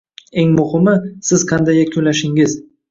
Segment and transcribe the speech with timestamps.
[0.43, 0.95] Eng muhimi-
[1.29, 2.63] siz qanday yakunlashingiz